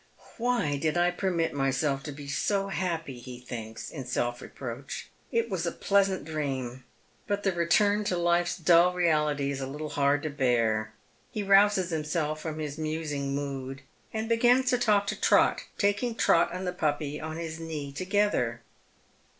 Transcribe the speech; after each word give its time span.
"Why 0.47 0.77
did 0.79 0.97
I 0.97 1.11
permit 1.11 1.53
myself 1.53 2.01
to 2.05 2.11
be 2.11 2.27
so 2.27 2.69
happy?" 2.69 3.19
he 3.19 3.39
thinks, 3.39 3.91
in 3.91 4.03
eelf 4.05 4.41
reproach." 4.41 5.11
It 5.31 5.47
was 5.47 5.67
a 5.67 5.71
pleasant 5.71 6.25
dream, 6.25 6.83
but 7.27 7.43
the 7.43 7.51
return 7.51 8.03
to 8.05 8.17
life's 8.17 8.57
dull 8.57 8.95
reality 8.95 9.51
is 9.51 9.61
a 9.61 9.67
little 9.67 9.89
hard 9.89 10.23
to 10.23 10.31
bear." 10.31 10.95
He 11.29 11.43
rouses 11.43 11.91
himself 11.91 12.41
from 12.41 12.57
his 12.57 12.79
musing 12.79 13.35
mood, 13.35 13.83
and 14.11 14.27
begins 14.27 14.71
to 14.71 14.79
talk 14.79 15.05
to 15.05 15.15
Trot, 15.21 15.65
taking 15.77 16.15
Trot 16.15 16.49
and 16.51 16.65
the 16.65 16.73
puppy 16.73 17.21
on 17.21 17.37
his 17.37 17.59
knee 17.59 17.91
together. 17.91 18.63